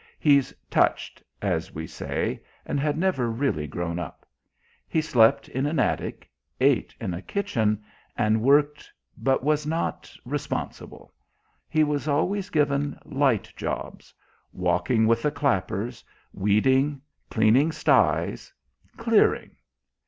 [0.19, 4.25] He's "touched," as we say, and had never really grown up.
[4.87, 6.27] He slept in an attic,
[6.59, 7.83] ate in a kitchen,
[8.17, 11.13] and worked, but was not "responsible;"
[11.69, 14.11] he was always given "light jobs"
[14.51, 16.99] walking with the "clappers," weeding,
[17.29, 18.51] cleaning sties,
[18.97, 19.51] "clearing."